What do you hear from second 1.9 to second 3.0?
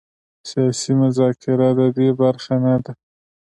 دې برخه نه ده.